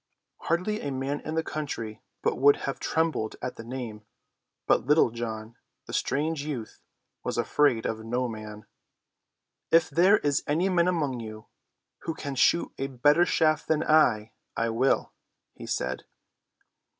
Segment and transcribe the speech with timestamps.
[0.39, 4.03] Hardly a man in the country but would have trembled at the name.
[4.65, 5.53] But John Little,
[5.85, 6.81] the strange youth,
[7.23, 8.65] was afraid of no man.
[9.69, 11.45] "If there is any man among you
[11.99, 15.13] who can shoot a better shaft than I, I will,"
[15.53, 16.05] he said.